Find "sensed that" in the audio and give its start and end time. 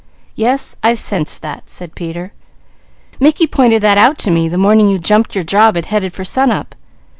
0.97-1.69